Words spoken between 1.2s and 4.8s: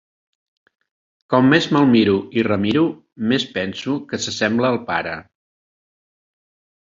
Com més me'l miro i remiro més penso que s'assembla al